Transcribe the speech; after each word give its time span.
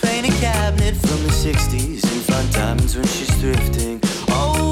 Paint 0.00 0.26
a 0.26 0.40
cabinet 0.40 0.94
from 0.94 1.22
the 1.22 1.30
60s 1.30 2.02
and 2.04 2.22
when 2.94 3.06
she's. 3.06 3.32
Oh. 4.28 4.62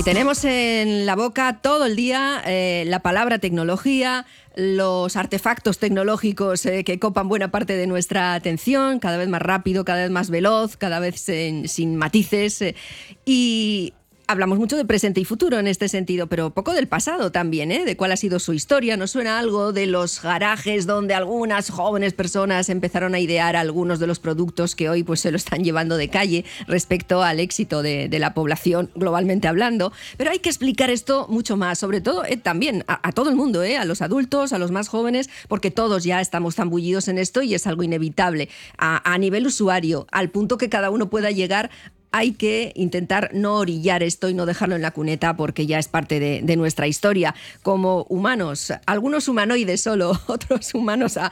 Ahí 0.00 0.04
tenemos 0.04 0.44
en 0.44 1.04
la 1.04 1.14
boca 1.14 1.58
todo 1.60 1.84
el 1.84 1.94
día 1.94 2.40
eh, 2.46 2.84
la 2.86 3.00
palabra 3.00 3.38
tecnología, 3.38 4.24
los 4.56 5.16
artefactos 5.16 5.78
tecnológicos 5.78 6.66
eh, 6.66 6.84
que 6.84 6.98
copan 6.98 7.28
buena 7.28 7.50
parte 7.50 7.76
de 7.76 7.86
nuestra 7.86 8.34
atención, 8.34 8.98
cada 8.98 9.16
vez 9.16 9.28
más 9.28 9.42
rápido, 9.42 9.84
cada 9.84 10.02
vez 10.02 10.10
más 10.10 10.30
veloz, 10.30 10.76
cada 10.76 11.00
vez 11.00 11.20
sin 11.20 11.96
matices. 11.96 12.60
eh, 12.62 12.74
y 13.24 13.94
hablamos 14.30 14.60
mucho 14.60 14.76
de 14.76 14.84
presente 14.84 15.20
y 15.20 15.24
futuro 15.24 15.58
en 15.58 15.66
este 15.66 15.88
sentido, 15.88 16.28
pero 16.28 16.50
poco 16.50 16.72
del 16.72 16.86
pasado 16.86 17.32
también, 17.32 17.72
¿eh? 17.72 17.84
de 17.84 17.96
cuál 17.96 18.12
ha 18.12 18.16
sido 18.16 18.38
su 18.38 18.52
historia. 18.52 18.96
¿Nos 18.96 19.10
suena 19.10 19.40
algo 19.40 19.72
de 19.72 19.86
los 19.86 20.22
garajes 20.22 20.86
donde 20.86 21.14
algunas 21.14 21.68
jóvenes 21.68 22.12
personas 22.12 22.68
empezaron 22.68 23.16
a 23.16 23.18
idear 23.18 23.56
algunos 23.56 23.98
de 23.98 24.06
los 24.06 24.20
productos 24.20 24.76
que 24.76 24.88
hoy 24.88 25.02
pues, 25.02 25.18
se 25.18 25.32
lo 25.32 25.36
están 25.36 25.64
llevando 25.64 25.96
de 25.96 26.10
calle 26.10 26.44
respecto 26.68 27.24
al 27.24 27.40
éxito 27.40 27.82
de, 27.82 28.08
la 28.20 28.32
población 28.32 28.88
globalmente 28.94 29.48
hablando? 29.48 29.92
Pero 30.16 30.30
hay 30.30 30.38
que 30.38 30.48
explicar 30.48 30.90
esto 30.90 31.26
mucho 31.28 31.56
más, 31.56 31.80
sobre 31.80 32.00
todo 32.00 32.24
eh, 32.24 32.36
también 32.36 32.84
a, 32.86 33.08
a 33.08 33.10
todo 33.10 33.30
el 33.30 33.36
mundo, 33.36 33.64
¿eh? 33.64 33.78
a 33.78 33.84
los 33.84 34.00
adultos, 34.00 34.52
a 34.52 34.58
los 34.58 34.70
más 34.70 34.86
jóvenes, 34.86 35.28
porque 35.48 35.72
todos 35.72 36.04
ya 36.04 36.20
estamos 36.20 36.54
zambullidos 36.54 37.08
en 37.08 37.18
esto 37.18 37.42
y 37.42 37.54
es 37.54 37.66
algo 37.66 37.82
inevitable. 37.82 38.48
A, 38.78 39.12
a 39.12 39.18
nivel 39.18 39.44
usuario, 39.48 40.06
al 40.12 40.30
punto 40.30 40.56
que 40.56 40.68
cada 40.68 40.90
uno 40.90 41.10
pueda 41.10 41.32
llegar 41.32 41.70
hay 42.12 42.32
que 42.32 42.72
intentar 42.74 43.30
no 43.32 43.56
orillar 43.56 44.02
esto 44.02 44.28
y 44.28 44.34
no 44.34 44.46
dejarlo 44.46 44.76
en 44.76 44.82
la 44.82 44.90
cuneta 44.90 45.36
porque 45.36 45.66
ya 45.66 45.78
es 45.78 45.88
parte 45.88 46.18
de, 46.20 46.56
nuestra 46.56 46.88
historia. 46.88 47.34
Como 47.62 48.04
humanos, 48.08 48.72
algunos 48.84 49.28
humanoides 49.28 49.80
solo, 49.80 50.20
otros 50.26 50.74
humanos 50.74 51.16
a, 51.16 51.30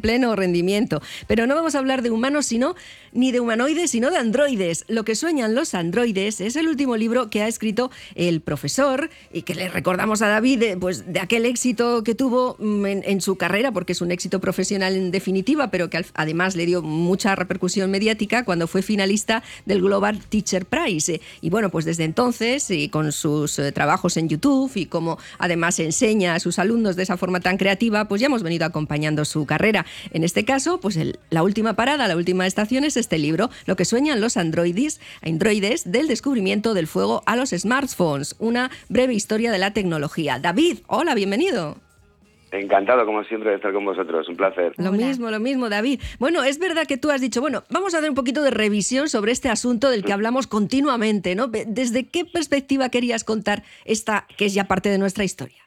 pleno 0.00 0.36
rendimiento. 0.36 1.00
Pero 1.26 1.46
no 1.46 1.54
vamos 1.54 1.74
a 1.74 1.78
hablar 1.78 2.02
de 2.02 2.10
humanos, 2.10 2.46
sino 2.46 2.74
ni 3.12 3.32
de 3.32 3.40
humanoides, 3.40 3.90
sino 3.90 4.10
de 4.10 4.18
androides. 4.18 4.84
Lo 4.86 5.04
que 5.04 5.14
sueñan 5.14 5.54
los 5.54 5.74
androides 5.74 6.40
es 6.40 6.56
el 6.56 6.68
último 6.68 6.96
libro 6.96 7.30
que 7.30 7.42
ha 7.42 7.48
escrito 7.48 7.90
el 8.14 8.40
profesor 8.40 9.10
y 9.32 9.42
que 9.42 9.54
le 9.54 9.68
recordamos 9.68 10.22
a 10.22 10.28
David 10.28 10.58
de, 10.60 10.76
pues, 10.76 11.12
de 11.12 11.20
aquel 11.20 11.46
éxito 11.46 12.04
que 12.04 12.14
tuvo 12.14 12.56
mm, 12.58 12.86
en, 12.86 13.02
en 13.06 13.20
su 13.20 13.36
carrera, 13.36 13.72
porque 13.72 13.92
es 13.92 14.00
un 14.00 14.12
éxito 14.12 14.40
profesional 14.40 14.94
en 14.94 15.10
definitiva, 15.10 15.70
pero 15.70 15.88
que 15.90 16.04
además 16.14 16.54
le 16.54 16.66
dio 16.66 16.82
mucha 16.82 17.34
repercusión 17.34 17.90
mediática 17.90 18.44
cuando 18.44 18.68
fue 18.68 18.82
finalista 18.82 19.42
del 19.64 19.80
Global 19.80 20.09
Teacher 20.18 20.66
Prize. 20.66 21.20
Y 21.40 21.50
bueno, 21.50 21.70
pues 21.70 21.84
desde 21.84 22.04
entonces, 22.04 22.70
y 22.70 22.88
con 22.88 23.12
sus 23.12 23.58
eh, 23.58 23.72
trabajos 23.72 24.16
en 24.16 24.28
YouTube 24.28 24.70
y 24.74 24.86
como 24.86 25.18
además 25.38 25.78
enseña 25.78 26.34
a 26.34 26.40
sus 26.40 26.58
alumnos 26.58 26.96
de 26.96 27.02
esa 27.02 27.16
forma 27.16 27.40
tan 27.40 27.56
creativa, 27.56 28.06
pues 28.08 28.20
ya 28.20 28.26
hemos 28.26 28.42
venido 28.42 28.64
acompañando 28.66 29.24
su 29.24 29.46
carrera. 29.46 29.86
En 30.12 30.24
este 30.24 30.44
caso, 30.44 30.80
pues 30.80 30.98
la 31.30 31.42
última 31.42 31.74
parada, 31.74 32.08
la 32.08 32.16
última 32.16 32.46
estación 32.46 32.84
es 32.84 32.96
este 32.96 33.18
libro, 33.18 33.50
Lo 33.66 33.76
que 33.76 33.84
sueñan 33.84 34.20
los 34.20 34.36
androides, 34.36 35.00
androides 35.22 35.90
del 35.90 36.08
descubrimiento 36.08 36.74
del 36.74 36.86
fuego 36.86 37.22
a 37.26 37.36
los 37.36 37.50
smartphones, 37.50 38.36
una 38.38 38.70
breve 38.88 39.14
historia 39.14 39.52
de 39.52 39.58
la 39.58 39.72
tecnología. 39.72 40.38
David, 40.38 40.78
hola, 40.86 41.14
bienvenido. 41.14 41.89
Encantado, 42.52 43.06
como 43.06 43.22
siempre, 43.24 43.50
de 43.50 43.56
estar 43.56 43.72
con 43.72 43.84
vosotros. 43.84 44.28
Un 44.28 44.36
placer. 44.36 44.74
Lo 44.76 44.90
Hola. 44.90 45.06
mismo, 45.06 45.30
lo 45.30 45.40
mismo, 45.40 45.68
David. 45.68 46.00
Bueno, 46.18 46.42
es 46.42 46.58
verdad 46.58 46.86
que 46.86 46.96
tú 46.96 47.10
has 47.10 47.20
dicho, 47.20 47.40
bueno, 47.40 47.64
vamos 47.70 47.94
a 47.94 47.98
hacer 47.98 48.10
un 48.10 48.16
poquito 48.16 48.42
de 48.42 48.50
revisión 48.50 49.08
sobre 49.08 49.32
este 49.32 49.48
asunto 49.48 49.88
del 49.88 50.04
que 50.04 50.12
hablamos 50.12 50.46
continuamente, 50.46 51.34
¿no? 51.34 51.46
¿Desde 51.48 52.08
qué 52.08 52.24
perspectiva 52.24 52.88
querías 52.88 53.24
contar 53.24 53.62
esta 53.84 54.26
que 54.36 54.46
es 54.46 54.54
ya 54.54 54.64
parte 54.64 54.88
de 54.88 54.98
nuestra 54.98 55.24
historia? 55.24 55.62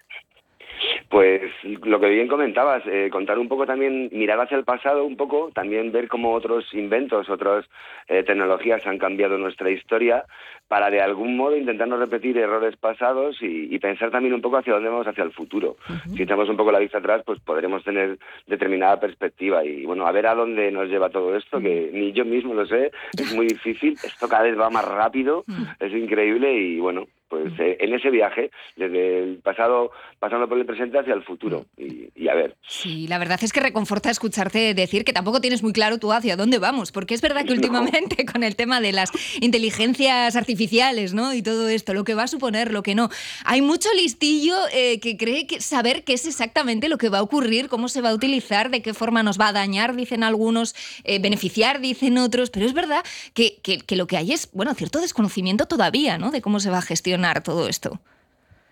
Pues 1.13 1.43
lo 1.63 1.99
que 1.99 2.09
bien 2.09 2.27
comentabas, 2.27 2.81
eh, 2.87 3.09
contar 3.11 3.37
un 3.37 3.47
poco 3.47 3.67
también, 3.67 4.09
mirar 4.11 4.39
hacia 4.39 4.57
el 4.57 4.63
pasado 4.63 5.05
un 5.05 5.15
poco, 5.15 5.51
también 5.53 5.91
ver 5.91 6.07
cómo 6.07 6.33
otros 6.33 6.73
inventos, 6.73 7.29
otras 7.29 7.65
eh, 8.07 8.23
tecnologías 8.23 8.87
han 8.87 8.97
cambiado 8.97 9.37
nuestra 9.37 9.69
historia 9.69 10.25
para 10.67 10.89
de 10.89 11.01
algún 11.01 11.37
modo 11.37 11.55
intentar 11.55 11.87
no 11.87 11.97
repetir 11.97 12.35
errores 12.39 12.77
pasados 12.77 13.39
y, 13.43 13.67
y 13.69 13.77
pensar 13.77 14.09
también 14.09 14.33
un 14.33 14.41
poco 14.41 14.57
hacia 14.57 14.73
dónde 14.73 14.89
vamos 14.89 15.05
hacia 15.05 15.23
el 15.23 15.31
futuro. 15.33 15.75
Si 16.15 16.23
echamos 16.23 16.49
un 16.49 16.57
poco 16.57 16.71
la 16.71 16.79
vista 16.79 16.97
atrás, 16.97 17.21
pues 17.23 17.39
podremos 17.41 17.83
tener 17.83 18.17
determinada 18.47 18.99
perspectiva 18.99 19.63
y 19.63 19.85
bueno, 19.85 20.07
a 20.07 20.11
ver 20.11 20.25
a 20.25 20.33
dónde 20.33 20.71
nos 20.71 20.89
lleva 20.89 21.11
todo 21.11 21.37
esto, 21.37 21.59
que 21.59 21.91
ni 21.93 22.11
yo 22.13 22.25
mismo 22.25 22.55
lo 22.55 22.65
sé, 22.65 22.91
es 23.15 23.35
muy 23.35 23.45
difícil, 23.45 23.93
esto 24.03 24.27
cada 24.27 24.45
vez 24.45 24.59
va 24.59 24.71
más 24.71 24.85
rápido, 24.85 25.45
es 25.79 25.93
increíble 25.93 26.51
y 26.53 26.79
bueno, 26.79 27.05
pues 27.33 27.59
eh, 27.59 27.77
en 27.79 27.93
ese 27.95 28.11
viaje, 28.11 28.51
desde 28.75 29.23
el 29.23 29.37
pasado, 29.39 29.89
pasando 30.19 30.47
por 30.47 30.59
el 30.59 30.65
presente 30.67 30.99
hacia 30.99 31.15
el 31.15 31.23
futuro. 31.23 31.65
Y, 31.77 32.09
y 32.15 32.27
a 32.27 32.35
ver, 32.35 32.55
Sí, 32.67 33.07
la 33.07 33.17
verdad 33.17 33.39
es 33.41 33.51
que 33.51 33.59
reconforta 33.59 34.11
escucharte 34.11 34.73
decir 34.75 35.03
que 35.03 35.13
tampoco 35.13 35.41
tienes 35.41 35.63
muy 35.63 35.73
claro 35.73 35.97
tú 35.97 36.11
hacia 36.13 36.35
dónde 36.35 36.59
vamos, 36.59 36.91
porque 36.91 37.15
es 37.15 37.21
verdad 37.21 37.41
que 37.43 37.49
No. 37.53 37.55
últimamente 37.55 38.23
con 38.31 38.43
el 38.43 38.55
tema 38.55 38.81
de 38.81 38.91
las 38.91 39.09
inteligencias 39.57 40.35
artificiales, 40.35 41.13
¿no? 41.13 41.33
Y 41.33 41.41
todo 41.41 41.69
esto, 41.69 41.93
lo 41.93 42.03
que 42.03 42.15
va 42.15 42.23
a 42.23 42.27
suponer, 42.27 42.71
lo 42.71 42.83
que 42.83 42.95
no, 42.95 43.09
hay 43.45 43.61
mucho 43.61 43.89
listillo 43.95 44.55
eh, 44.73 44.99
que 44.99 45.15
cree 45.17 45.47
que 45.47 45.61
saber 45.61 46.03
qué 46.03 46.13
es 46.13 46.25
exactamente 46.27 46.89
lo 46.89 46.97
que 46.97 47.09
va 47.09 47.19
a 47.19 47.21
ocurrir, 47.23 47.67
cómo 47.69 47.87
se 47.87 48.01
va 48.01 48.09
a 48.09 48.13
utilizar, 48.13 48.69
de 48.69 48.81
qué 48.81 48.93
forma 48.93 49.23
nos 49.23 49.39
va 49.39 49.47
a 49.49 49.53
dañar, 49.53 49.95
dicen 49.95 50.23
algunos, 50.23 50.75
eh, 51.03 51.19
beneficiar, 51.19 51.79
dicen 51.79 52.17
otros, 52.17 52.49
pero 52.49 52.65
es 52.65 52.73
verdad 52.73 53.03
que, 53.33 53.57
que- 53.63 53.79
que 53.79 53.95
lo 53.95 54.07
que 54.07 54.17
hay 54.17 54.31
es, 54.33 54.49
bueno, 54.53 54.73
cierto 54.73 54.99
desconocimiento 54.99 55.65
todavía, 55.65 56.17
¿no? 56.17 56.31
De 56.31 56.41
cómo 56.41 56.59
se 56.59 56.69
va 56.69 56.79
a 56.79 56.81
gestionar 56.81 57.22
todo 57.41 57.67
esto. 57.67 57.91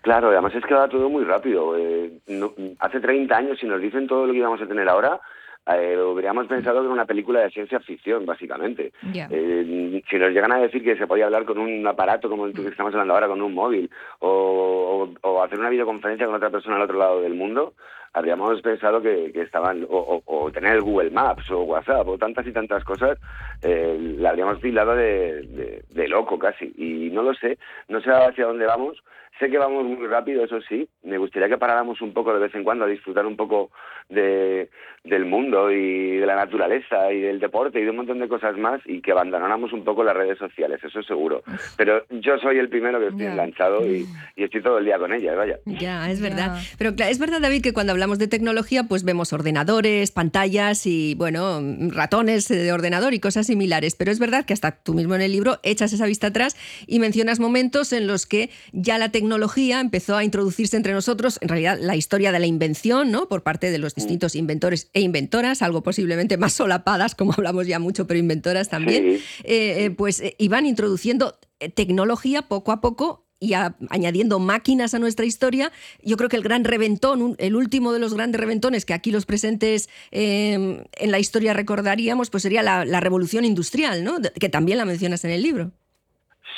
claro, 0.02 0.28
además 0.30 0.54
es 0.54 0.64
que 0.64 0.74
va 0.74 0.88
todo 0.88 1.08
muy 1.08 1.24
rápido. 1.24 1.76
Eh, 1.78 2.12
no- 2.28 2.52
hace 2.80 3.00
30 3.00 3.36
años, 3.36 3.58
si 3.60 3.66
nos 3.66 3.80
dicen 3.80 4.06
todo 4.06 4.26
lo 4.26 4.32
que 4.32 4.38
íbamos 4.38 4.60
a 4.60 4.66
tener 4.66 4.88
ahora, 4.88 5.20
eh, 5.66 5.96
habríamos 5.96 6.48
pensado 6.48 6.80
que 6.80 6.86
era 6.86 6.92
una 6.94 7.04
película 7.06 7.40
de 7.40 7.50
ciencia 7.50 7.78
ficción, 7.78 8.26
básicamente. 8.26 8.92
Eh, 9.30 10.02
si 10.10 10.16
nos 10.18 10.30
llegan 10.32 10.50
a 10.52 10.58
decir 10.58 10.82
que 10.82 10.96
se 10.96 11.06
podía 11.06 11.26
hablar 11.26 11.44
con 11.44 11.58
un 11.58 11.86
aparato 11.86 12.28
como 12.28 12.46
el 12.46 12.52
que 12.52 12.66
estamos 12.66 12.92
hablando 12.92 13.14
ahora, 13.14 13.28
con 13.28 13.40
un 13.40 13.54
móvil, 13.54 13.88
o, 14.18 15.08
o- 15.22 15.28
o 15.30 15.42
hacer 15.42 15.60
una 15.60 15.70
videoconferencia 15.70 16.26
con 16.26 16.34
otra 16.34 16.50
persona 16.50 16.76
al 16.76 16.82
otro 16.82 16.98
lado 16.98 17.20
del 17.22 17.34
mundo, 17.34 17.74
habríamos 18.14 18.60
pensado 18.62 19.00
que, 19.00 19.30
que 19.32 19.42
estaban, 19.42 19.84
o, 19.88 19.96
o- 19.96 20.22
o 20.44 20.50
tener 20.52 20.80
Google 20.80 21.10
Maps 21.10 21.50
o 21.50 21.62
WhatsApp 21.62 22.06
o 22.08 22.18
tantas 22.18 22.46
y 22.46 22.52
tantas 22.52 22.84
cosas, 22.84 23.18
eh, 23.62 23.96
la 24.18 24.30
habríamos 24.30 24.60
tildado 24.60 24.94
de, 24.94 25.42
de- 25.42 25.82
de 25.88 26.08
loco 26.08 26.38
casi. 26.38 26.72
Y 26.76 27.10
no 27.10 27.22
lo 27.22 27.34
sé, 27.34 27.58
no 27.88 28.00
sé 28.00 28.10
hacia 28.10 28.46
dónde 28.46 28.66
vamos. 28.66 29.02
Sé 29.40 29.48
que 29.50 29.58
vamos 29.58 29.84
muy 29.84 30.06
rápido, 30.06 30.44
eso 30.44 30.60
sí. 30.68 30.86
Me 31.02 31.16
gustaría 31.18 31.48
que 31.48 31.56
paráramos 31.58 32.00
un 32.02 32.12
poco 32.12 32.32
de 32.34 32.38
vez 32.40 32.54
en 32.54 32.62
cuando 32.62 32.84
a 32.84 32.88
disfrutar 32.88 33.24
un 33.26 33.34
poco 33.36 33.70
de, 34.08 34.68
del 35.04 35.24
mundo 35.24 35.70
y 35.70 36.18
de 36.18 36.26
la 36.26 36.36
naturaleza 36.36 37.10
y 37.10 37.20
del 37.20 37.40
deporte 37.40 37.80
y 37.80 37.84
de 37.84 37.90
un 37.90 37.96
montón 37.96 38.20
de 38.20 38.28
cosas 38.28 38.56
más 38.58 38.80
y 38.84 39.00
que 39.00 39.10
abandonáramos 39.10 39.72
un 39.72 39.84
poco 39.84 40.04
las 40.04 40.14
redes 40.16 40.38
sociales, 40.38 40.84
eso 40.84 41.02
seguro. 41.02 41.42
Pero 41.76 42.04
yo 42.10 42.38
soy 42.38 42.58
el 42.58 42.68
primero 42.68 43.00
que 43.00 43.08
estoy 43.08 43.24
Ya. 43.24 43.32
enganchado 43.32 43.84
y, 43.86 44.06
y 44.36 44.44
estoy 44.44 44.62
todo 44.62 44.78
el 44.78 44.84
día 44.84 44.98
con 44.98 45.12
ellas, 45.12 45.34
vaya. 45.36 45.58
Ya, 45.64 46.08
es 46.10 46.20
Ya. 46.20 46.28
verdad. 46.28 46.58
Pero 46.78 46.90
es 46.98 47.18
verdad, 47.18 47.40
David, 47.40 47.62
que 47.62 47.72
cuando 47.72 47.92
hablamos 47.92 48.01
de 48.02 48.26
tecnología, 48.28 48.84
pues 48.84 49.04
vemos 49.04 49.32
ordenadores, 49.32 50.10
pantallas 50.10 50.86
y, 50.86 51.14
bueno, 51.14 51.60
ratones 51.90 52.48
de 52.48 52.72
ordenador 52.72 53.14
y 53.14 53.20
cosas 53.20 53.46
similares. 53.46 53.94
Pero 53.94 54.10
es 54.10 54.18
verdad 54.18 54.44
que 54.44 54.52
hasta 54.52 54.72
tú 54.72 54.94
mismo 54.94 55.14
en 55.14 55.20
el 55.22 55.32
libro 55.32 55.60
echas 55.62 55.92
esa 55.92 56.06
vista 56.06 56.26
atrás 56.28 56.56
y 56.86 56.98
mencionas 56.98 57.38
momentos 57.40 57.92
en 57.92 58.06
los 58.06 58.26
que 58.26 58.50
ya 58.72 58.98
la 58.98 59.10
tecnología 59.10 59.80
empezó 59.80 60.16
a 60.16 60.24
introducirse 60.24 60.76
entre 60.76 60.92
nosotros, 60.92 61.38
en 61.40 61.48
realidad 61.48 61.78
la 61.80 61.96
historia 61.96 62.32
de 62.32 62.40
la 62.40 62.46
invención, 62.46 63.10
¿no? 63.10 63.28
Por 63.28 63.42
parte 63.42 63.70
de 63.70 63.78
los 63.78 63.94
distintos 63.94 64.34
inventores 64.34 64.88
e 64.92 65.00
inventoras, 65.00 65.62
algo 65.62 65.82
posiblemente 65.82 66.36
más 66.36 66.52
solapadas, 66.52 67.14
como 67.14 67.32
hablamos 67.32 67.66
ya 67.66 67.78
mucho, 67.78 68.06
pero 68.06 68.18
inventoras 68.18 68.68
también, 68.68 69.02
Sí. 69.18 69.24
eh, 69.44 69.84
eh, 69.84 69.90
pues 69.90 70.20
eh, 70.20 70.34
iban 70.38 70.66
introduciendo 70.66 71.38
eh, 71.60 71.68
tecnología 71.68 72.42
poco 72.42 72.72
a 72.72 72.80
poco 72.80 73.28
y 73.42 73.54
añadiendo 73.54 74.38
máquinas 74.38 74.94
a 74.94 75.00
nuestra 75.00 75.26
historia. 75.26 75.72
Yo 76.00 76.16
creo 76.16 76.28
que 76.28 76.36
el 76.36 76.44
gran 76.44 76.62
reventón, 76.62 77.34
el 77.38 77.56
último 77.56 77.92
de 77.92 77.98
los 77.98 78.14
grandes 78.14 78.40
reventones 78.40 78.84
que 78.84 78.94
aquí 78.94 79.10
los 79.10 79.26
presentes 79.26 79.88
eh, 80.12 80.84
en 80.92 81.10
la 81.10 81.18
historia 81.18 81.52
recordaríamos, 81.52 82.30
pues 82.30 82.44
sería 82.44 82.62
la, 82.62 82.84
la 82.84 83.00
revolución 83.00 83.44
industrial, 83.44 84.04
¿no? 84.04 84.18
Que 84.38 84.48
también 84.48 84.78
la 84.78 84.84
mencionas 84.84 85.24
en 85.24 85.32
el 85.32 85.42
libro. 85.42 85.72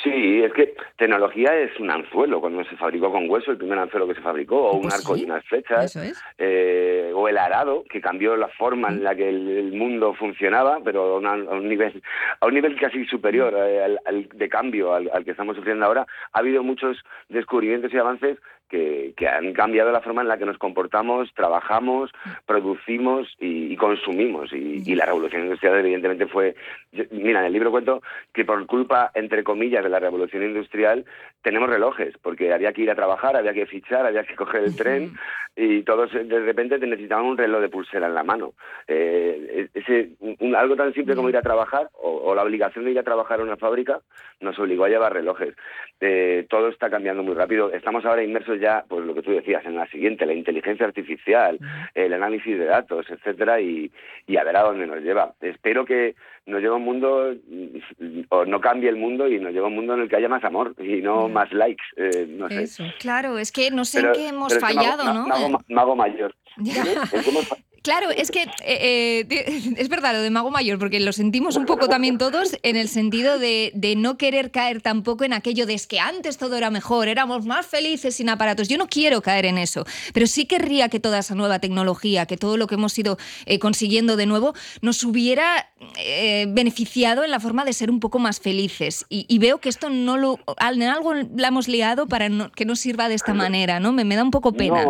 Sí, 0.03 0.43
es 0.43 0.53
que 0.53 0.75
tecnología 0.97 1.55
es 1.57 1.77
un 1.79 1.89
anzuelo. 1.89 2.39
Cuando 2.41 2.63
se 2.65 2.75
fabricó 2.77 3.11
con 3.11 3.29
hueso, 3.29 3.51
el 3.51 3.57
primer 3.57 3.79
anzuelo 3.79 4.07
que 4.07 4.15
se 4.15 4.21
fabricó, 4.21 4.57
o 4.69 4.73
un 4.75 4.83
Pues 4.83 4.95
arco 4.95 5.15
sí, 5.15 5.21
y 5.21 5.25
unas 5.25 5.43
flechas, 5.45 5.95
es. 5.95 6.21
eh, 6.37 7.11
o 7.13 7.27
el 7.27 7.37
arado, 7.37 7.83
que 7.89 8.01
cambió 8.01 8.35
la 8.35 8.47
forma 8.49 8.89
en 8.89 9.03
la 9.03 9.15
que 9.15 9.29
el, 9.29 9.47
el 9.49 9.71
mundo 9.73 10.13
funcionaba, 10.13 10.79
pero 10.83 11.15
a, 11.15 11.17
una- 11.17 11.31
a 11.33 11.55
un 11.55 11.67
nivel 11.67 12.01
a 12.39 12.45
un 12.47 12.53
nivel 12.53 12.79
casi 12.79 13.05
superior 13.05 13.53
eh, 13.57 13.83
al, 13.83 13.99
al- 14.05 14.29
de 14.33 14.49
cambio 14.49 14.93
al, 14.93 15.09
al 15.13 15.23
que 15.25 15.31
estamos 15.31 15.55
sufriendo 15.55 15.85
ahora. 15.85 16.05
Ha 16.33 16.39
habido 16.39 16.61
muchos 16.63 16.97
descubrimientos 17.29 17.93
y 17.93 17.97
avances 17.97 18.37
que, 18.69 19.13
que 19.15 19.27
han 19.27 19.53
cambiado 19.53 19.91
la 19.91 20.01
forma 20.01 20.21
en 20.21 20.27
la 20.27 20.37
que 20.37 20.45
nos 20.45 20.57
comportamos, 20.57 21.33
trabajamos, 21.33 22.11
producimos 22.45 23.27
y, 23.39 23.73
y 23.73 23.75
consumimos. 23.75 24.51
Y, 24.53 24.83
y 24.85 24.95
la 24.95 25.05
revolución 25.05 25.43
industrial, 25.43 25.77
evidentemente, 25.79 26.25
fue. 26.27 26.55
yo- 26.91 27.03
mira, 27.11 27.39
en 27.41 27.45
el 27.47 27.53
libro 27.53 27.71
cuento 27.71 28.01
que 28.33 28.45
por 28.45 28.65
culpa, 28.65 29.11
entre 29.13 29.43
comillas, 29.43 29.83
de 29.83 29.89
la 29.89 29.99
revolución 29.99 30.43
industrial, 30.43 31.05
tenemos 31.41 31.69
relojes, 31.69 32.15
porque 32.21 32.53
había 32.53 32.73
que 32.73 32.81
ir 32.81 32.91
a 32.91 32.95
trabajar, 32.95 33.35
había 33.35 33.53
que 33.53 33.65
fichar, 33.67 34.05
había 34.05 34.23
que 34.23 34.35
coger 34.35 34.63
el 34.63 34.75
tren 34.75 35.13
y 35.55 35.83
todos 35.83 36.11
de 36.11 36.39
repente 36.41 36.79
te 36.79 36.87
necesitaban 36.87 37.25
un 37.25 37.37
reloj 37.37 37.61
de 37.61 37.69
pulsera 37.69 38.07
en 38.07 38.15
la 38.15 38.23
mano. 38.23 38.53
Eh, 38.87 39.67
ese, 39.73 40.09
un- 40.39 40.55
algo 40.55 40.75
tan 40.75 40.93
simple 40.93 41.15
como 41.15 41.29
ir 41.29 41.37
a 41.37 41.41
trabajar 41.41 41.89
o, 41.93 42.09
o 42.11 42.35
la 42.35 42.43
obligación 42.43 42.85
de 42.85 42.91
ir 42.91 42.99
a 42.99 43.03
trabajar 43.03 43.39
en 43.39 43.47
una 43.47 43.57
fábrica 43.57 43.99
nos 44.41 44.57
obligó 44.59 44.85
a 44.85 44.89
llevar 44.89 45.13
relojes. 45.13 45.55
Eh, 46.01 46.45
todo 46.49 46.67
está 46.69 46.89
cambiando 46.89 47.23
muy 47.23 47.35
rápido. 47.35 47.71
Estamos 47.71 48.03
ahora 48.05 48.23
inmersos 48.23 48.54
ya, 48.59 48.83
pues 48.87 49.05
lo 49.05 49.13
que 49.13 49.21
tú 49.21 49.31
decías, 49.31 49.65
en 49.65 49.75
la 49.75 49.87
siguiente, 49.87 50.25
la 50.25 50.33
inteligencia 50.33 50.85
artificial, 50.85 51.59
el 51.93 52.13
análisis 52.13 52.57
de 52.57 52.65
datos, 52.65 53.05
etcétera, 53.09 53.59
y, 53.61 53.91
y 54.27 54.37
a 54.37 54.43
ver 54.43 54.57
a 54.57 54.63
dónde 54.63 54.87
nos 54.87 55.01
lleva. 55.01 55.33
Espero 55.41 55.85
que 55.85 56.15
nos 56.45 56.61
lleve 56.61 56.75
un 56.75 56.83
mundo, 56.85 57.33
mm, 57.47 58.19
o 58.29 58.45
no 58.45 58.61
cambie 58.61 58.89
el 58.89 58.97
mundo 58.97 59.27
y 59.27 59.39
nos 59.39 59.51
lleve 59.53 59.65
un 59.67 59.75
mundo 59.75 59.95
en 59.95 60.01
el 60.01 60.09
que 60.09 60.15
haya 60.17 60.29
más 60.29 60.43
amor 60.43 60.75
y 60.79 61.01
no 61.01 61.27
más 61.27 61.51
likes. 61.51 61.83
eh, 61.97 62.25
no 62.29 62.49
sé. 62.49 62.63
Eso. 62.63 62.83
Claro, 62.99 63.37
es 63.37 63.51
que 63.51 63.71
no 63.71 63.83
sé 63.85 63.99
Pero- 64.01 64.13
en 64.13 64.19
qué 64.19 64.27
hemos 64.29 64.53
pero 64.53 64.65
es 64.67 64.73
que 64.73 64.79
me 64.79 64.85
hago- 64.85 64.97
fallado, 64.97 65.13
me- 65.13 65.19
¿no? 65.19 65.25
Me 65.27 65.33
hago, 65.45 65.61
me 65.67 65.81
hago 65.81 65.95
mayor. 65.95 66.35
Ya. 66.57 66.83
¿En 66.83 67.23
qué 67.23 67.29
hemos 67.31 67.47
fa- 67.47 67.57
Claro, 67.85 68.09
es 68.09 68.31
que 68.31 68.41
eh, 68.65 69.27
eh, 69.29 69.73
es 69.77 69.89
verdad 69.89 70.13
lo 70.13 70.21
de 70.23 70.31
mago 70.31 70.49
mayor, 70.49 70.79
porque 70.79 70.99
lo 70.99 71.13
sentimos 71.13 71.55
un 71.55 71.67
poco 71.67 71.87
también 71.87 72.17
todos 72.17 72.57
en 72.63 72.75
el 72.77 72.89
sentido 72.89 73.37
de, 73.37 73.71
de 73.75 73.95
no 73.95 74.17
querer 74.17 74.49
caer 74.49 74.81
tampoco 74.81 75.23
en 75.23 75.33
aquello 75.33 75.67
de 75.67 75.75
es 75.75 75.85
que 75.85 75.99
antes 75.99 76.39
todo 76.39 76.57
era 76.57 76.71
mejor, 76.71 77.07
éramos 77.07 77.45
más 77.45 77.67
felices 77.67 78.15
sin 78.15 78.29
aparatos. 78.29 78.69
Yo 78.69 78.79
no 78.79 78.87
quiero 78.87 79.21
caer 79.21 79.45
en 79.45 79.59
eso, 79.59 79.85
pero 80.15 80.25
sí 80.25 80.45
querría 80.47 80.89
que 80.89 80.99
toda 80.99 81.19
esa 81.19 81.35
nueva 81.35 81.59
tecnología, 81.59 82.25
que 82.25 82.37
todo 82.37 82.57
lo 82.57 82.65
que 82.65 82.73
hemos 82.73 82.97
ido 82.97 83.19
eh, 83.45 83.59
consiguiendo 83.59 84.15
de 84.15 84.25
nuevo, 84.25 84.55
nos 84.81 85.03
hubiera 85.03 85.69
eh, 85.97 86.47
beneficiado 86.49 87.23
en 87.23 87.29
la 87.29 87.39
forma 87.39 87.65
de 87.65 87.73
ser 87.73 87.91
un 87.91 87.99
poco 87.99 88.17
más 88.17 88.39
felices. 88.39 89.05
Y, 89.09 89.27
y 89.29 89.37
veo 89.37 89.59
que 89.59 89.69
esto 89.69 89.91
no 89.91 90.17
lo, 90.17 90.39
en 90.59 90.81
algo 90.83 91.13
la 91.13 91.49
hemos 91.49 91.67
liado 91.67 92.07
para 92.07 92.29
no- 92.29 92.51
que 92.51 92.65
no 92.65 92.75
sirva 92.75 93.09
de 93.09 93.13
esta 93.15 93.35
manera, 93.35 93.79
¿no? 93.79 93.91
Me, 93.91 94.15
da 94.15 94.23
un 94.23 94.31
poco 94.31 94.53
pena. 94.53 94.83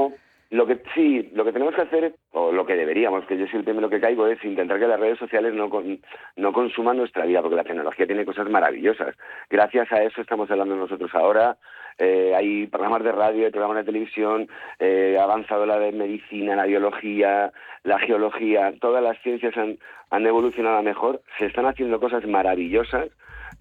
Lo 0.55 0.65
que 0.65 0.81
sí, 0.93 1.29
lo 1.33 1.43
que 1.43 1.51
tenemos 1.51 1.75
que 1.75 1.81
hacer, 1.81 2.15
o 2.31 2.51
lo 2.51 2.65
que 2.65 2.75
deberíamos, 2.75 3.25
que 3.25 3.37
yo 3.37 3.45
soy 3.47 3.59
el 3.59 3.65
primero 3.65 3.89
que 3.89 3.99
caigo, 3.99 4.27
es 4.27 4.43
intentar 4.43 4.79
que 4.79 4.87
las 4.87 4.99
redes 4.99 5.19
sociales 5.19 5.53
no, 5.53 5.69
con- 5.69 5.99
no 6.35 6.53
consuman 6.53 6.97
nuestra 6.97 7.25
vida, 7.25 7.41
porque 7.41 7.57
la 7.57 7.63
tecnología 7.63 8.07
tiene 8.07 8.25
cosas 8.25 8.49
maravillosas. 8.49 9.15
Gracias 9.49 9.91
a 9.91 10.03
eso 10.03 10.21
estamos 10.21 10.49
hablando 10.49 10.75
nosotros 10.75 11.13
ahora. 11.13 11.57
Eh, 11.97 12.33
hay 12.35 12.67
programas 12.67 13.03
de 13.03 13.11
radio, 13.11 13.45
hay 13.45 13.51
programas 13.51 13.77
de 13.77 13.83
televisión, 13.85 14.47
eh, 14.79 15.17
ha 15.19 15.23
avanzado 15.23 15.65
la 15.65 15.79
de 15.79 15.91
medicina, 15.93 16.55
la 16.55 16.65
biología, 16.65 17.53
la 17.83 17.99
geología, 17.99 18.73
todas 18.81 19.01
las 19.01 19.17
ciencias 19.21 19.55
han, 19.55 19.77
han 20.09 20.25
evolucionado 20.27 20.77
a 20.77 20.81
mejor, 20.81 21.21
se 21.39 21.45
están 21.45 21.65
haciendo 21.65 21.99
cosas 21.99 22.25
maravillosas 22.27 23.07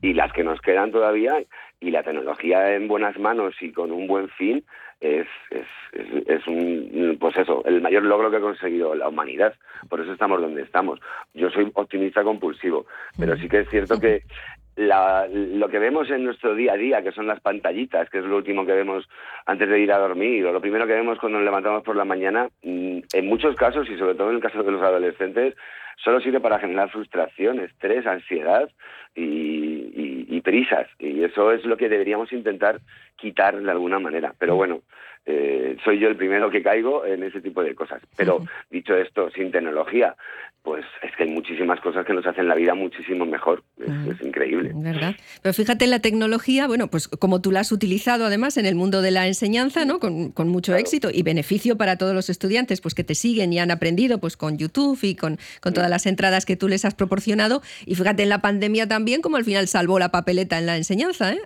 y 0.02 0.14
las 0.14 0.32
que 0.32 0.42
nos 0.42 0.60
quedan 0.60 0.90
todavía 0.90 1.34
y 1.84 1.90
la 1.90 2.02
tecnología 2.02 2.74
en 2.74 2.88
buenas 2.88 3.18
manos 3.18 3.54
y 3.60 3.70
con 3.70 3.92
un 3.92 4.06
buen 4.06 4.28
fin 4.30 4.64
es, 5.00 5.26
es, 5.50 5.66
es, 5.92 6.26
es 6.26 6.46
un 6.46 7.18
pues 7.20 7.36
eso 7.36 7.62
el 7.66 7.82
mayor 7.82 8.04
logro 8.04 8.30
que 8.30 8.38
ha 8.38 8.40
conseguido 8.40 8.94
la 8.94 9.08
humanidad. 9.08 9.54
Por 9.88 10.00
eso 10.00 10.12
estamos 10.12 10.40
donde 10.40 10.62
estamos. 10.62 10.98
Yo 11.34 11.50
soy 11.50 11.70
optimista 11.74 12.22
compulsivo 12.22 12.86
pero 13.18 13.36
sí 13.36 13.48
que 13.48 13.60
es 13.60 13.68
cierto 13.68 14.00
que 14.00 14.22
la, 14.76 15.28
lo 15.28 15.68
que 15.68 15.78
vemos 15.78 16.10
en 16.10 16.24
nuestro 16.24 16.54
día 16.54 16.72
a 16.72 16.76
día, 16.76 17.02
que 17.02 17.12
son 17.12 17.26
las 17.26 17.40
pantallitas, 17.40 18.10
que 18.10 18.18
es 18.18 18.24
lo 18.24 18.36
último 18.36 18.66
que 18.66 18.72
vemos 18.72 19.08
antes 19.46 19.68
de 19.68 19.78
ir 19.78 19.92
a 19.92 19.98
dormir, 19.98 20.44
o 20.46 20.52
lo 20.52 20.60
primero 20.60 20.86
que 20.86 20.94
vemos 20.94 21.18
cuando 21.18 21.38
nos 21.38 21.44
levantamos 21.44 21.84
por 21.84 21.94
la 21.94 22.04
mañana, 22.04 22.48
mm, 22.62 22.98
en 23.12 23.26
muchos 23.26 23.54
casos, 23.54 23.88
y 23.88 23.96
sobre 23.96 24.14
todo 24.14 24.30
en 24.30 24.36
el 24.36 24.42
caso 24.42 24.62
de 24.62 24.72
los 24.72 24.82
adolescentes, 24.82 25.54
solo 26.02 26.20
sirve 26.20 26.40
para 26.40 26.58
generar 26.58 26.90
frustración, 26.90 27.60
estrés, 27.60 28.04
ansiedad 28.06 28.68
y 29.14 30.03
Y 30.98 31.24
eso 31.24 31.52
es 31.52 31.64
lo 31.64 31.76
que 31.76 31.88
deberíamos 31.88 32.32
intentar 32.32 32.80
quitar 33.16 33.60
de 33.60 33.70
alguna 33.70 33.98
manera. 33.98 34.34
Pero 34.38 34.56
bueno, 34.56 34.82
eh, 35.26 35.76
soy 35.84 35.98
yo 35.98 36.08
el 36.08 36.16
primero 36.16 36.50
que 36.50 36.62
caigo 36.62 37.04
en 37.06 37.22
ese 37.22 37.40
tipo 37.40 37.62
de 37.62 37.74
cosas. 37.74 38.02
Pero 38.16 38.44
dicho 38.70 38.94
esto, 38.96 39.30
sin 39.30 39.50
tecnología, 39.50 40.16
pues 40.62 40.84
es 41.02 41.14
que 41.16 41.24
hay 41.24 41.30
muchísimas 41.30 41.78
cosas 41.80 42.04
que 42.06 42.12
nos 42.14 42.26
hacen 42.26 42.48
la 42.48 42.54
vida 42.54 42.74
muchísimo 42.74 43.24
mejor. 43.26 43.62
Es, 43.78 44.14
es 44.18 44.26
increíble. 44.26 44.72
¿Verdad? 44.74 45.14
Pero 45.42 45.52
fíjate 45.54 45.84
en 45.84 45.90
la 45.90 46.00
tecnología, 46.00 46.66
bueno, 46.66 46.88
pues 46.88 47.08
como 47.08 47.40
tú 47.42 47.52
la 47.52 47.60
has 47.60 47.70
utilizado 47.72 48.24
además 48.26 48.56
en 48.56 48.64
el 48.66 48.74
mundo 48.74 49.02
de 49.02 49.10
la 49.10 49.26
enseñanza, 49.26 49.84
¿no? 49.84 49.98
Con, 49.98 50.30
con 50.32 50.48
mucho 50.48 50.72
Claro. 50.72 50.80
éxito 50.80 51.08
y 51.12 51.22
beneficio 51.22 51.76
para 51.76 51.96
todos 51.98 52.14
los 52.14 52.30
estudiantes, 52.30 52.80
pues 52.80 52.94
que 52.94 53.04
te 53.04 53.14
siguen 53.14 53.52
y 53.52 53.58
han 53.58 53.70
aprendido, 53.70 54.18
pues 54.20 54.36
con 54.38 54.56
YouTube 54.58 54.98
y 55.02 55.16
con, 55.16 55.38
con 55.60 55.74
todas 55.74 55.90
las 55.90 56.06
entradas 56.06 56.46
que 56.46 56.56
tú 56.56 56.68
les 56.68 56.84
has 56.86 56.94
proporcionado. 56.94 57.60
Y 57.86 57.94
fíjate 57.94 58.22
en 58.22 58.30
la 58.30 58.40
pandemia 58.40 58.88
también, 58.88 59.20
como 59.22 59.36
al 59.36 59.44
final 59.44 59.68
salvó 59.68 59.98
la 59.98 60.10
papeleta 60.10 60.58
en 60.58 60.66
la 60.66 60.76
enseñanza, 60.78 61.32
¿eh? 61.34 61.40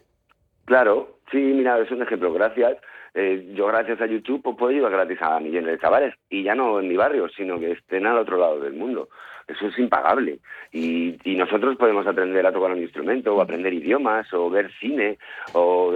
Claro, 0.64 1.17
sí, 1.30 1.38
mira, 1.38 1.78
es 1.78 1.90
un 1.90 2.02
ejemplo. 2.02 2.32
Gracias. 2.32 2.76
Eh, 3.14 3.52
yo 3.54 3.66
gracias 3.66 4.00
a 4.00 4.06
YouTube 4.06 4.42
pues, 4.42 4.56
puedo 4.56 4.72
llevar 4.72 4.92
gratis 4.92 5.18
a 5.22 5.40
millones 5.40 5.72
de 5.72 5.78
chavales 5.78 6.14
y 6.28 6.42
ya 6.42 6.54
no 6.54 6.78
en 6.78 6.88
mi 6.88 6.96
barrio, 6.96 7.28
sino 7.30 7.58
que 7.58 7.72
estén 7.72 8.06
al 8.06 8.18
otro 8.18 8.36
lado 8.38 8.60
del 8.60 8.74
mundo. 8.74 9.08
Eso 9.48 9.66
es 9.66 9.78
impagable. 9.78 10.40
Y, 10.72 11.16
y 11.24 11.34
nosotros 11.36 11.76
podemos 11.76 12.06
aprender 12.06 12.46
a 12.46 12.52
tocar 12.52 12.70
un 12.70 12.82
instrumento, 12.82 13.34
o 13.34 13.40
aprender 13.40 13.72
idiomas, 13.72 14.30
o 14.34 14.50
ver 14.50 14.70
cine, 14.78 15.16
o, 15.54 15.90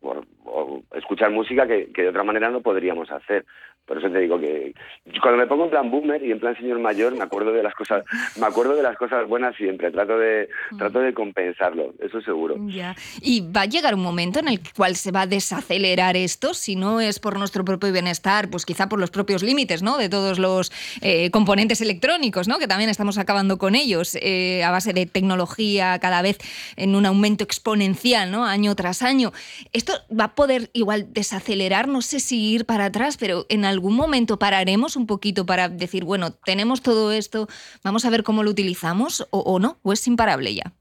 o- 0.00 0.82
escuchar 0.94 1.30
música 1.30 1.66
que, 1.66 1.90
que 1.92 2.02
de 2.02 2.08
otra 2.10 2.22
manera 2.24 2.50
no 2.50 2.60
podríamos 2.60 3.10
hacer. 3.10 3.44
Por 3.84 3.96
eso 3.96 4.10
te 4.10 4.18
digo 4.18 4.38
que 4.38 4.74
cuando 5.22 5.38
me 5.38 5.46
pongo 5.46 5.64
en 5.64 5.70
plan 5.70 5.90
boomer 5.90 6.22
y 6.22 6.30
en 6.30 6.38
plan 6.38 6.54
señor 6.58 6.78
mayor, 6.78 7.14
me 7.16 7.22
acuerdo 7.24 7.52
de 7.52 7.62
las 7.62 7.74
cosas, 7.74 8.04
me 8.38 8.44
acuerdo 8.46 8.76
de 8.76 8.82
las 8.82 8.98
cosas 8.98 9.26
buenas 9.26 9.56
siempre. 9.56 9.90
Trato 9.90 10.18
de, 10.18 10.50
trato 10.76 11.00
de 11.00 11.14
compensarlo, 11.14 11.94
eso 11.98 12.20
seguro. 12.20 12.56
Ya. 12.66 12.94
Y 13.22 13.40
va 13.50 13.62
a 13.62 13.66
llegar 13.66 13.94
un 13.94 14.02
momento 14.02 14.40
en 14.40 14.47
el 14.48 14.60
cual 14.76 14.96
se 14.96 15.10
va 15.10 15.22
a 15.22 15.26
desacelerar 15.26 16.16
esto, 16.16 16.54
si 16.54 16.76
no 16.76 17.00
es 17.00 17.18
por 17.18 17.38
nuestro 17.38 17.64
propio 17.64 17.92
bienestar, 17.92 18.50
pues 18.50 18.64
quizá 18.64 18.88
por 18.88 18.98
los 18.98 19.10
propios 19.10 19.42
límites, 19.42 19.82
¿no? 19.82 19.98
De 19.98 20.08
todos 20.08 20.38
los 20.38 20.72
eh, 21.00 21.30
componentes 21.30 21.80
electrónicos, 21.80 22.48
¿no? 22.48 22.58
Que 22.58 22.66
también 22.66 22.90
estamos 22.90 23.18
acabando 23.18 23.58
con 23.58 23.74
ellos, 23.74 24.16
eh, 24.20 24.62
a 24.64 24.70
base 24.70 24.92
de 24.92 25.06
tecnología 25.06 25.98
cada 26.00 26.22
vez 26.22 26.38
en 26.76 26.94
un 26.94 27.06
aumento 27.06 27.44
exponencial, 27.44 28.30
¿no? 28.30 28.44
Año 28.44 28.74
tras 28.74 29.02
año. 29.02 29.32
Esto 29.72 29.92
va 30.10 30.24
a 30.24 30.34
poder 30.34 30.70
igual 30.72 31.12
desacelerar, 31.12 31.88
no 31.88 32.02
sé 32.02 32.20
si 32.20 32.52
ir 32.52 32.64
para 32.64 32.86
atrás, 32.86 33.16
pero 33.16 33.46
en 33.48 33.64
algún 33.64 33.94
momento 33.94 34.38
pararemos 34.38 34.96
un 34.96 35.06
poquito 35.06 35.46
para 35.46 35.68
decir, 35.68 36.04
bueno, 36.04 36.32
tenemos 36.32 36.82
todo 36.82 37.12
esto, 37.12 37.48
vamos 37.82 38.04
a 38.04 38.10
ver 38.10 38.22
cómo 38.22 38.42
lo 38.42 38.50
utilizamos 38.50 39.26
o, 39.30 39.40
o 39.40 39.58
no, 39.58 39.78
o 39.82 39.92
es 39.92 40.06
imparable 40.06 40.54
ya. 40.54 40.77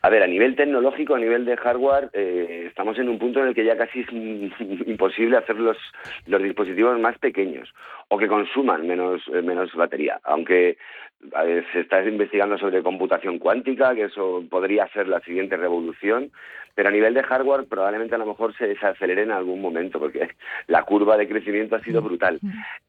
A 0.00 0.10
ver, 0.10 0.22
a 0.22 0.26
nivel 0.26 0.54
tecnológico, 0.54 1.14
a 1.14 1.18
nivel 1.18 1.44
de 1.44 1.56
hardware, 1.56 2.10
eh, 2.12 2.64
estamos 2.68 2.98
en 2.98 3.08
un 3.08 3.18
punto 3.18 3.40
en 3.40 3.48
el 3.48 3.54
que 3.54 3.64
ya 3.64 3.76
casi 3.76 4.00
es 4.00 4.12
imposible 4.86 5.36
hacer 5.36 5.56
los, 5.56 5.76
los 6.26 6.42
dispositivos 6.42 6.98
más 7.00 7.18
pequeños 7.18 7.72
o 8.08 8.16
que 8.16 8.28
consuman 8.28 8.86
menos, 8.86 9.22
eh, 9.34 9.42
menos 9.42 9.74
batería. 9.74 10.20
Aunque 10.24 10.78
se 11.72 11.80
está 11.80 12.02
investigando 12.04 12.58
sobre 12.58 12.82
computación 12.82 13.40
cuántica, 13.40 13.92
que 13.94 14.04
eso 14.04 14.44
podría 14.48 14.86
ser 14.88 15.08
la 15.08 15.20
siguiente 15.20 15.56
revolución, 15.56 16.30
pero 16.78 16.90
a 16.90 16.92
nivel 16.92 17.12
de 17.12 17.24
hardware 17.24 17.64
probablemente 17.66 18.14
a 18.14 18.18
lo 18.18 18.26
mejor 18.26 18.56
se 18.56 18.68
desacelere 18.68 19.22
en 19.22 19.32
algún 19.32 19.60
momento, 19.60 19.98
porque 19.98 20.28
la 20.68 20.84
curva 20.84 21.16
de 21.16 21.26
crecimiento 21.26 21.74
ha 21.74 21.80
sido 21.82 22.00
brutal. 22.00 22.38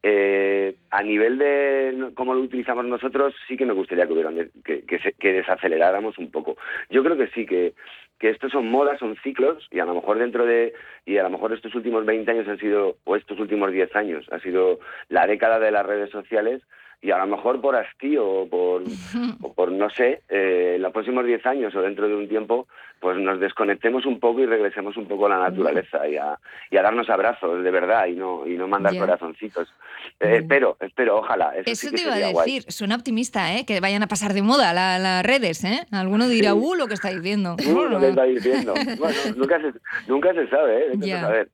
Eh, 0.04 0.76
a 0.90 1.02
nivel 1.02 1.38
de 1.38 2.10
cómo 2.14 2.34
lo 2.34 2.40
utilizamos 2.40 2.84
nosotros, 2.84 3.34
sí 3.48 3.56
que 3.56 3.66
me 3.66 3.72
gustaría 3.72 4.06
que, 4.06 4.98
se- 5.02 5.14
que 5.14 5.32
desaceleráramos 5.32 6.18
un 6.18 6.30
poco. 6.30 6.56
Yo 6.88 7.02
creo 7.02 7.16
que 7.16 7.26
sí, 7.34 7.44
que, 7.46 7.72
que 8.20 8.30
estos 8.30 8.52
son 8.52 8.70
modas, 8.70 9.00
son 9.00 9.16
ciclos, 9.24 9.66
y 9.72 9.80
a 9.80 9.84
lo 9.86 9.96
mejor 9.96 10.18
dentro 10.20 10.46
de, 10.46 10.72
y 11.04 11.16
a 11.18 11.24
lo 11.24 11.30
mejor 11.30 11.52
estos 11.52 11.74
últimos 11.74 12.06
20 12.06 12.30
años 12.30 12.46
han 12.46 12.58
sido, 12.60 12.96
o 13.02 13.16
estos 13.16 13.40
últimos 13.40 13.72
10 13.72 13.96
años, 13.96 14.24
ha 14.30 14.38
sido 14.38 14.78
la 15.08 15.26
década 15.26 15.58
de 15.58 15.72
las 15.72 15.84
redes 15.84 16.10
sociales, 16.10 16.62
y 17.02 17.10
a 17.10 17.18
lo 17.18 17.26
mejor 17.26 17.60
por 17.60 17.76
hastío 17.76 18.26
o 18.28 18.48
por, 18.48 18.82
o 19.42 19.52
por 19.54 19.72
no 19.72 19.88
sé, 19.90 20.22
eh, 20.28 20.74
en 20.76 20.82
los 20.82 20.92
próximos 20.92 21.24
10 21.24 21.44
años 21.46 21.74
o 21.74 21.80
dentro 21.82 22.06
de 22.08 22.14
un 22.14 22.28
tiempo, 22.28 22.66
pues 23.00 23.16
nos 23.16 23.40
desconectemos 23.40 24.04
un 24.04 24.20
poco 24.20 24.40
y 24.40 24.46
regresemos 24.46 24.94
un 24.98 25.06
poco 25.06 25.24
a 25.24 25.30
la 25.30 25.38
naturaleza 25.38 26.06
y 26.06 26.16
a, 26.18 26.38
y 26.70 26.76
a 26.76 26.82
darnos 26.82 27.08
abrazos 27.08 27.64
de 27.64 27.70
verdad 27.70 28.04
y 28.06 28.12
no, 28.12 28.46
y 28.46 28.58
no 28.58 28.68
mandar 28.68 28.94
corazoncitos. 28.98 29.72
Eh, 30.20 30.36
espero, 30.42 30.76
espero, 30.80 31.16
ojalá. 31.16 31.52
Eso, 31.56 31.70
Eso 31.70 31.86
sí 31.86 31.90
que 31.90 31.96
te 31.96 32.02
iba 32.02 32.10
a 32.12 32.16
sería 32.16 32.32
guay. 32.32 32.52
decir, 32.58 32.70
suena 32.70 32.96
optimista, 32.96 33.54
¿eh? 33.56 33.64
Que 33.64 33.80
vayan 33.80 34.02
a 34.02 34.06
pasar 34.06 34.34
de 34.34 34.42
moda 34.42 34.74
la- 34.74 34.98
las 34.98 35.24
redes, 35.24 35.64
¿eh? 35.64 35.86
Alguno 35.92 36.28
dirá, 36.28 36.50
Sí. 36.52 36.58
uh, 36.60 36.74
lo 36.74 36.86
que 36.88 36.94
está 36.94 37.08
diciendo. 37.08 37.56
Uh, 37.66 37.88
lo 37.88 38.00
que 38.00 38.08
está 38.10 38.24
diciendo. 38.24 38.74
Bueno, 38.98 39.18
nunca 39.34 39.58
se, 39.62 39.72
nunca 40.06 40.34
se 40.34 40.46
sabe, 40.48 40.88
¿eh? 40.88 40.90
Ya. 40.98 41.20
saber. 41.22 41.48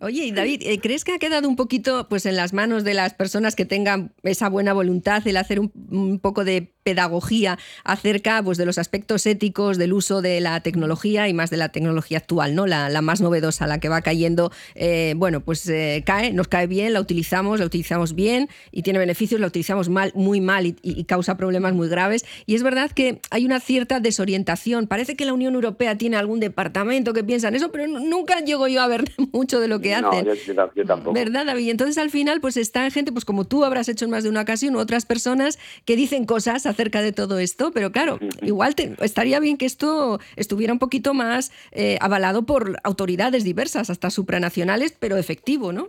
Oye, 0.00 0.24
y 0.24 0.32
David, 0.32 0.62
eh, 0.64 0.80
¿crees 0.80 1.04
que 1.04 1.12
ha 1.12 1.18
quedado 1.18 1.48
un 1.48 1.56
poquito 1.56 2.08
pues, 2.08 2.26
en 2.26 2.36
las 2.36 2.52
manos 2.52 2.82
de 2.82 2.94
las 2.94 3.14
personas 3.14 3.54
que 3.54 3.64
tengan 3.64 4.12
esa 4.22 4.48
buena 4.48 4.72
voluntad, 4.72 5.26
el 5.26 5.36
hacer 5.36 5.60
un, 5.60 5.72
un 5.90 6.18
poco 6.18 6.44
de 6.44 6.72
pedagogía 6.82 7.58
acerca 7.84 8.42
pues, 8.42 8.58
de 8.58 8.66
los 8.66 8.78
aspectos 8.78 9.26
éticos 9.26 9.78
del 9.78 9.92
uso 9.92 10.22
de 10.22 10.40
la 10.40 10.60
tecnología 10.60 11.28
y 11.28 11.34
más 11.34 11.50
de 11.50 11.56
la 11.56 11.68
tecnología 11.70 12.18
actual, 12.18 12.54
¿no? 12.54 12.66
La, 12.66 12.88
la 12.88 13.02
más 13.02 13.20
novedosa, 13.20 13.66
la 13.66 13.78
que 13.80 13.88
va 13.88 14.00
cayendo, 14.02 14.50
eh, 14.74 15.14
bueno, 15.16 15.40
pues 15.40 15.68
eh, 15.68 16.02
cae, 16.06 16.32
nos 16.32 16.48
cae 16.48 16.66
bien, 16.66 16.92
la 16.92 17.00
utilizamos, 17.00 17.60
la 17.60 17.66
utilizamos 17.66 18.14
bien 18.14 18.48
y 18.72 18.82
tiene 18.82 18.98
beneficios, 18.98 19.40
la 19.40 19.46
utilizamos 19.46 19.88
mal, 19.88 20.12
muy 20.14 20.40
mal 20.40 20.66
y, 20.66 20.76
y 20.82 21.04
causa 21.04 21.36
problemas 21.36 21.74
muy 21.74 21.88
graves. 21.88 22.24
Y 22.46 22.54
es 22.54 22.62
verdad 22.62 22.90
que 22.90 23.20
hay 23.30 23.44
una 23.44 23.60
cierta 23.60 24.00
desorientación. 24.00 24.86
Parece 24.86 25.16
que 25.16 25.24
la 25.24 25.32
Unión 25.32 25.54
Europea 25.54 25.96
tiene 25.98 26.16
algún 26.16 26.40
departamento 26.40 27.12
que 27.12 27.24
piensa 27.24 27.48
en 27.48 27.56
eso, 27.56 27.70
pero 27.70 27.86
nunca 27.86 28.40
llego 28.40 28.68
yo 28.68 28.80
a 28.82 28.86
ver 28.86 29.04
mucho 29.32 29.60
de 29.60 29.68
lo 29.68 29.80
que 29.80 30.00
No, 30.00 30.10
hacen. 30.10 30.26
yo, 30.26 30.34
yo 30.34 30.70
yo 30.74 30.86
tampoco. 30.86 31.12
¿Verdad, 31.14 31.46
David? 31.46 31.64
Y 31.66 31.70
entonces 31.70 31.98
al 31.98 32.10
final, 32.10 32.40
pues 32.40 32.56
está 32.56 32.90
gente, 32.90 33.12
pues 33.12 33.24
como 33.24 33.44
tú 33.44 33.64
habrás 33.64 33.88
hecho 33.88 34.04
en 34.06 34.10
más 34.12 34.24
de 34.24 34.30
una 34.30 34.42
ocasión, 34.42 34.76
u 34.76 34.78
otras 34.78 35.04
personas 35.06 35.58
que 35.84 35.96
dicen 35.96 36.24
cosas 36.24 36.66
acerca 36.70 37.02
de 37.02 37.12
todo 37.12 37.38
esto, 37.38 37.70
pero 37.74 37.92
claro, 37.92 38.18
igual 38.42 38.74
te- 38.74 38.94
estaría 39.04 39.38
bien 39.40 39.58
que 39.58 39.66
esto 39.66 40.18
estuviera 40.36 40.72
un 40.72 40.78
poquito 40.78 41.12
más 41.14 41.52
eh, 41.72 41.98
avalado 42.00 42.44
por 42.46 42.76
autoridades 42.84 43.44
diversas, 43.44 43.90
hasta 43.90 44.10
supranacionales, 44.10 44.96
pero 44.98 45.16
efectivo, 45.16 45.72
¿no? 45.72 45.88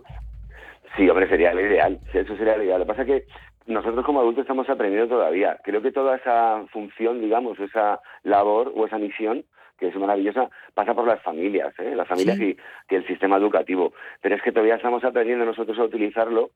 Sí, 0.96 1.08
hombre, 1.08 1.28
sería 1.28 1.54
lo 1.54 1.60
ideal. 1.60 1.98
Eso 2.12 2.36
sería 2.36 2.56
lo 2.56 2.64
ideal. 2.64 2.80
Lo 2.80 2.84
que 2.86 2.92
pasa 2.92 3.02
es 3.02 3.06
que 3.08 3.24
nosotros 3.72 4.04
como 4.04 4.20
adultos 4.20 4.42
estamos 4.42 4.68
aprendiendo 4.68 5.08
todavía. 5.14 5.58
Creo 5.64 5.80
que 5.80 5.92
toda 5.92 6.16
esa 6.16 6.64
función, 6.70 7.20
digamos, 7.20 7.58
esa 7.60 8.00
labor 8.24 8.72
o 8.76 8.86
esa 8.86 8.98
misión, 8.98 9.44
que 9.78 9.88
es 9.88 9.96
maravillosa, 9.96 10.50
pasa 10.74 10.94
por 10.94 11.06
las 11.06 11.22
familias, 11.22 11.72
¿eh? 11.78 11.94
las 11.96 12.06
familias 12.06 12.36
Sí. 12.36 12.56
y, 12.90 12.94
y 12.94 12.96
el 12.96 13.06
sistema 13.06 13.36
educativo. 13.36 13.94
Pero 14.20 14.34
es 14.36 14.42
que 14.42 14.52
todavía 14.52 14.74
estamos 14.76 15.02
aprendiendo 15.02 15.44
nosotros 15.44 15.78
a 15.78 15.84
utilizarlo 15.84 16.50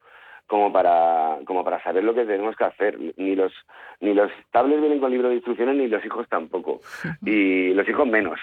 como 0.46 0.72
para 0.72 1.38
como 1.44 1.64
para 1.64 1.82
saber 1.82 2.04
lo 2.04 2.14
que 2.14 2.24
tenemos 2.24 2.56
que 2.56 2.64
hacer. 2.64 2.98
Ni 3.16 3.34
los 3.34 3.52
ni 4.00 4.14
los 4.14 4.30
tablets 4.50 4.80
vienen 4.80 5.00
con 5.00 5.10
libro 5.10 5.28
de 5.28 5.36
instrucciones 5.36 5.76
ni 5.76 5.88
los 5.88 6.04
hijos 6.04 6.28
tampoco. 6.28 6.80
Y 7.24 7.72
los 7.74 7.88
hijos 7.88 8.06
menos. 8.06 8.38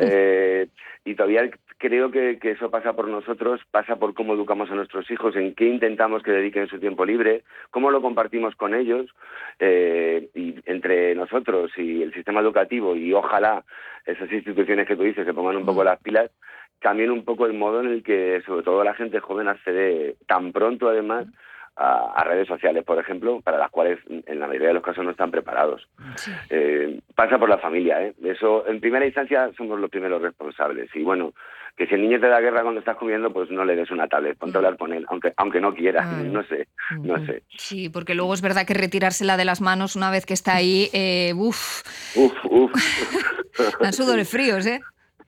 Eh, 0.00 0.68
y 1.04 1.14
todavía 1.14 1.48
creo 1.78 2.10
que, 2.10 2.38
que 2.38 2.52
eso 2.52 2.70
pasa 2.70 2.94
por 2.94 3.08
nosotros, 3.08 3.60
pasa 3.70 3.96
por 3.96 4.14
cómo 4.14 4.34
educamos 4.34 4.70
a 4.70 4.74
nuestros 4.74 5.10
hijos, 5.10 5.36
en 5.36 5.54
qué 5.54 5.66
intentamos 5.66 6.22
que 6.22 6.32
dediquen 6.32 6.68
su 6.68 6.78
tiempo 6.78 7.04
libre, 7.04 7.44
cómo 7.70 7.90
lo 7.90 8.00
compartimos 8.00 8.56
con 8.56 8.74
ellos, 8.74 9.10
eh, 9.58 10.28
y 10.34 10.56
entre 10.64 11.14
nosotros 11.14 11.70
y 11.76 12.02
el 12.02 12.12
sistema 12.14 12.40
educativo, 12.40 12.96
y 12.96 13.12
ojalá 13.12 13.64
esas 14.04 14.30
instituciones 14.32 14.86
que 14.86 14.96
tú 14.96 15.02
dices 15.02 15.26
se 15.26 15.34
pongan 15.34 15.56
un 15.56 15.66
poco 15.66 15.84
las 15.84 16.00
pilas, 16.00 16.30
cambien 16.80 17.10
un 17.10 17.24
poco 17.24 17.46
el 17.46 17.52
modo 17.54 17.80
en 17.80 17.88
el 17.88 18.02
que, 18.02 18.42
sobre 18.46 18.62
todo, 18.62 18.84
la 18.84 18.94
gente 18.94 19.20
joven 19.20 19.48
accede 19.48 20.16
tan 20.26 20.52
pronto, 20.52 20.88
además, 20.88 21.26
a, 21.76 22.12
a 22.14 22.24
redes 22.24 22.48
sociales, 22.48 22.84
por 22.84 22.98
ejemplo, 22.98 23.40
para 23.42 23.58
las 23.58 23.70
cuales 23.70 23.98
en 24.08 24.38
la 24.40 24.46
mayoría 24.46 24.68
de 24.68 24.74
los 24.74 24.82
casos 24.82 25.04
no 25.04 25.10
están 25.10 25.30
preparados. 25.30 25.86
Eh, 26.50 27.00
pasa 27.14 27.38
por 27.38 27.48
la 27.50 27.58
familia, 27.58 28.02
¿eh? 28.02 28.14
Eso, 28.24 28.66
en 28.66 28.80
primera 28.80 29.04
instancia, 29.04 29.50
somos 29.56 29.78
los 29.78 29.90
primeros 29.90 30.22
responsables. 30.22 30.88
Y 30.94 31.02
bueno, 31.02 31.34
que 31.76 31.86
si 31.86 31.94
el 31.94 32.00
niño 32.00 32.18
te 32.18 32.28
da 32.28 32.40
guerra 32.40 32.62
cuando 32.62 32.80
estás 32.80 32.96
comiendo, 32.96 33.30
pues 33.30 33.50
no 33.50 33.62
le 33.66 33.76
des 33.76 33.90
una 33.90 34.08
tablet, 34.08 34.38
ponte 34.38 34.56
a 34.56 34.60
hablar 34.60 34.78
con 34.78 34.94
él, 34.94 35.04
aunque, 35.10 35.34
aunque 35.36 35.60
no 35.60 35.74
quiera, 35.74 36.00
Claro. 36.04 36.24
no 36.24 36.42
sé, 36.44 36.68
no 37.02 37.26
sé. 37.26 37.42
Sí, 37.58 37.90
porque 37.90 38.14
luego 38.14 38.32
es 38.32 38.40
verdad 38.40 38.66
que 38.66 38.72
retirársela 38.72 39.36
de 39.36 39.44
las 39.44 39.60
manos 39.60 39.96
una 39.96 40.10
vez 40.10 40.24
que 40.24 40.32
está 40.32 40.54
ahí, 40.56 40.88
eh, 40.94 41.34
uff, 41.36 41.82
Uf, 42.16 42.32
uf. 42.48 42.72
dan 43.80 43.92
sudores 43.92 44.30
fríos, 44.30 44.64
¿eh? 44.66 44.80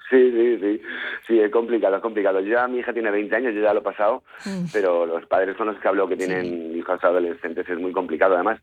Sí, 0.10 0.32
sí, 0.32 0.58
sí. 0.58 0.82
Sí, 1.26 1.40
es 1.40 1.50
complicado, 1.50 1.96
es 1.96 2.02
complicado. 2.02 2.40
Yo 2.40 2.54
ya, 2.54 2.66
mi 2.66 2.78
hija 2.78 2.92
tiene 2.92 3.10
20 3.10 3.36
años, 3.36 3.54
yo 3.54 3.60
ya 3.60 3.74
lo 3.74 3.80
he 3.80 3.82
pasado, 3.82 4.22
pero 4.72 5.04
los 5.04 5.26
padres 5.26 5.56
con 5.56 5.66
los 5.66 5.78
que 5.78 5.88
hablo 5.88 6.08
que 6.08 6.16
tienen 6.16 6.74
hijos 6.76 7.02
adolescentes 7.04 7.68
es 7.68 7.78
muy 7.78 7.92
complicado. 7.92 8.34
Además, 8.34 8.60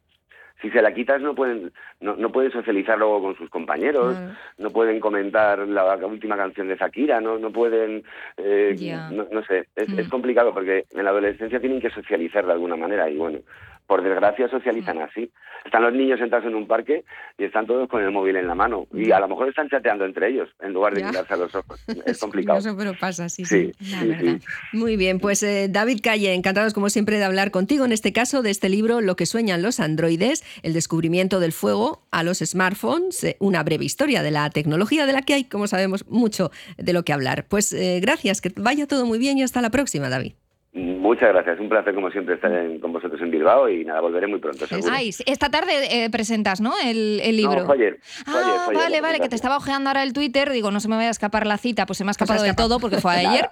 si 0.61 0.71
se 0.71 0.81
la 0.81 0.93
quitas 0.93 1.21
no 1.21 1.35
pueden 1.35 1.71
no, 1.99 2.15
no 2.15 2.31
pueden 2.31 2.51
socializar 2.51 2.97
luego 2.97 3.21
con 3.21 3.37
sus 3.37 3.49
compañeros, 3.49 4.17
no 4.57 4.69
pueden 4.71 4.99
comentar 4.99 5.59
la, 5.59 5.95
última 6.07 6.37
canción 6.37 6.67
de 6.67 6.77
Shakira, 6.77 7.21
no 7.21 7.37
no 7.37 7.51
pueden, 7.51 8.03
eh, 8.37 8.75
no, 9.11 9.27
no 9.31 9.43
sé, 9.45 9.67
es, 9.75 9.89
Mm. 9.89 9.99
es 9.99 10.09
complicado 10.09 10.53
porque 10.53 10.85
en 10.91 11.03
la 11.03 11.11
adolescencia 11.11 11.59
tienen 11.59 11.81
que 11.81 11.89
socializar 11.89 12.45
de 12.45 12.53
alguna 12.53 12.75
manera 12.75 13.09
y 13.09 13.17
bueno, 13.17 13.39
por 13.87 14.03
desgracia 14.03 14.47
socializan 14.49 15.01
así. 15.01 15.31
Están 15.63 15.81
los 15.83 15.93
niños 15.93 16.19
sentados 16.19 16.45
en 16.45 16.53
un 16.55 16.67
parque 16.67 17.03
y 17.37 17.43
están 17.45 17.65
todos 17.65 17.87
con 17.89 18.03
el 18.03 18.11
móvil 18.11 18.35
en 18.35 18.47
la 18.47 18.53
mano 18.55 18.87
y 18.93 19.11
a 19.11 19.19
lo 19.19 19.27
mejor 19.27 19.49
están 19.49 19.67
chateando 19.69 20.05
entre 20.05 20.29
ellos 20.29 20.49
en 20.59 20.73
lugar 20.73 20.93
de 20.93 21.01
Ya. 21.01 21.07
mirarse 21.09 21.33
a 21.33 21.37
los 21.37 21.55
ojos. 21.55 21.83
Es 22.05 22.19
complicado. 22.19 22.59
curioso, 22.59 22.77
pero 22.77 22.93
pasa, 22.99 23.29
sí, 23.29 23.45
sí. 23.45 23.71
Sí, 23.79 23.91
la 23.91 23.99
sí, 24.01 24.07
verdad. 24.07 24.39
Muy 24.73 24.95
bien, 24.95 25.19
pues 25.19 25.41
eh, 25.43 25.67
David 25.69 25.99
Calle, 26.03 26.33
encantados 26.33 26.73
como 26.73 26.89
siempre 26.89 27.17
de 27.17 27.23
hablar 27.25 27.49
contigo 27.51 27.83
en 27.85 27.91
este 27.91 28.13
caso 28.13 28.41
de 28.43 28.51
este 28.51 28.69
libro 28.69 29.01
Lo 29.01 29.15
que 29.15 29.25
sueñan 29.25 29.61
los 29.63 29.79
androides, 29.79 30.43
el 30.63 30.73
descubrimiento 30.73 31.39
del 31.39 31.51
fuego 31.51 32.03
a 32.11 32.23
los 32.23 32.39
smartphones, 32.39 33.23
eh, 33.23 33.37
una 33.39 33.63
breve 33.63 33.85
historia 33.85 34.21
de 34.23 34.31
la 34.31 34.49
tecnología 34.51 35.05
de 35.07 35.13
la 35.13 35.21
que 35.23 35.33
hay, 35.33 35.43
como 35.45 35.67
sabemos, 35.67 36.05
mucho 36.07 36.51
de 36.77 36.93
lo 36.93 37.03
que 37.03 37.13
hablar. 37.13 37.45
Pues 37.47 37.73
eh, 37.73 37.99
gracias, 38.01 38.39
que 38.41 38.51
vaya 38.55 38.85
todo 38.87 39.05
muy 39.05 39.17
bien 39.19 39.37
y 39.39 39.43
hasta 39.43 39.61
la 39.61 39.69
próxima, 39.71 40.09
David. 40.09 40.33
Muchas 40.77 41.29
gracias, 41.29 41.57
un 41.61 41.69
placer 41.69 41.95
como 41.95 42.11
siempre 42.11 42.35
estar 42.35 42.51
en- 42.51 42.81
con 42.81 42.91
vosotros 42.91 43.21
en 43.21 43.31
Bilbao 43.31 43.69
y 43.69 43.85
nada, 43.85 44.01
volveré 44.01 44.27
muy 44.27 44.39
pronto, 44.39 44.67
seguro. 44.67 44.91
Ay, 44.93 45.09
esta 45.25 45.49
tarde 45.49 45.71
eh, 45.89 46.09
presentas, 46.09 46.59
¿no? 46.59 46.73
El, 46.83 47.21
el 47.23 47.37
libro. 47.37 47.61
No, 47.61 47.65
fue 47.65 47.75
ayer, 47.75 47.99
fue 48.25 48.33
ayer, 48.37 48.53
Ah, 48.57 48.61
fue 48.65 48.73
vale, 48.75 48.99
vale, 48.99 49.19
que 49.21 49.29
te 49.29 49.35
estaba 49.35 49.55
ojeando 49.55 49.89
ahora 49.89 50.03
el 50.03 50.11
Twitter, 50.11 50.49
digo, 50.51 50.71
no 50.71 50.81
se 50.81 50.89
me 50.89 50.97
vaya 50.97 51.07
a 51.07 51.11
escapar 51.11 51.47
la 51.47 51.57
cita, 51.57 51.85
pues 51.85 51.97
se 51.97 52.03
me 52.03 52.09
ha 52.09 52.11
escapado 52.11 52.43
de 52.43 52.53
todo 52.55 52.79
porque 52.81 52.97
fue 52.97 53.13
ayer. 53.25 53.49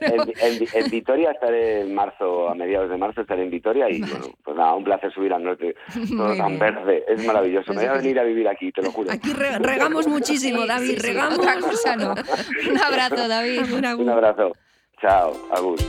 En, 0.00 0.20
en- 0.40 0.68
en 0.72 0.90
Vitoria 0.90 1.32
estaré 1.32 1.82
en 1.82 1.94
marzo, 1.94 2.48
a 2.48 2.54
mediados 2.54 2.88
de 2.88 2.96
marzo 2.96 3.20
estaré 3.20 3.42
en 3.42 3.50
Vitoria 3.50 3.90
y 3.90 4.00
bueno, 4.00 4.28
pues 4.42 4.56
nada, 4.56 4.74
un 4.74 4.84
placer 4.84 5.12
subir 5.12 5.34
al 5.34 5.44
norte, 5.44 5.74
todo 6.16 6.28
Muy 6.28 6.38
tan 6.38 6.46
bien. 6.48 6.58
verde, 6.60 7.04
es 7.08 7.26
maravilloso, 7.26 7.74
me 7.74 7.80
voy 7.80 7.86
a 7.88 7.92
venir 7.92 8.18
a 8.20 8.24
vivir 8.24 8.48
aquí, 8.48 8.72
te 8.72 8.80
lo 8.80 8.90
juro. 8.90 9.12
Aquí 9.12 9.34
re- 9.34 9.58
regamos 9.58 10.06
muchísimo, 10.08 10.64
David, 10.64 10.92
sí, 10.92 10.96
sí, 10.98 11.06
regamos. 11.08 11.38
otra 11.40 11.60
cosa 11.60 11.94
no. 11.96 12.14
Un 12.70 12.78
abrazo, 12.78 13.28
David. 13.28 13.60
Un 13.98 14.08
abrazo, 14.08 14.52
chao, 15.02 15.32
Agus. 15.54 15.80